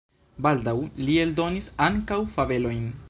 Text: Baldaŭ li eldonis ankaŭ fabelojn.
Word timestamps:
Baldaŭ 0.45 0.73
li 1.07 1.17
eldonis 1.25 1.69
ankaŭ 1.89 2.19
fabelojn. 2.39 2.83